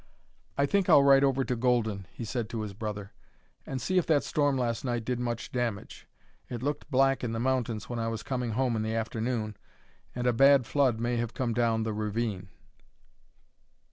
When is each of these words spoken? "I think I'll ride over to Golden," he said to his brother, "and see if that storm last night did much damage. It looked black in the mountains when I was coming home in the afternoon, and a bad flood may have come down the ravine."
"I 0.57 0.65
think 0.65 0.89
I'll 0.89 1.03
ride 1.03 1.23
over 1.23 1.43
to 1.43 1.55
Golden," 1.55 2.07
he 2.11 2.25
said 2.25 2.49
to 2.49 2.61
his 2.61 2.73
brother, 2.73 3.11
"and 3.67 3.79
see 3.79 3.99
if 3.99 4.07
that 4.07 4.23
storm 4.23 4.57
last 4.57 4.83
night 4.83 5.05
did 5.05 5.19
much 5.19 5.51
damage. 5.51 6.07
It 6.49 6.63
looked 6.63 6.89
black 6.89 7.23
in 7.23 7.33
the 7.33 7.39
mountains 7.39 7.87
when 7.87 7.99
I 7.99 8.07
was 8.07 8.23
coming 8.23 8.53
home 8.53 8.75
in 8.75 8.81
the 8.81 8.95
afternoon, 8.95 9.57
and 10.15 10.25
a 10.25 10.33
bad 10.33 10.65
flood 10.65 10.99
may 10.99 11.17
have 11.17 11.35
come 11.35 11.53
down 11.53 11.83
the 11.83 11.93
ravine." 11.93 12.49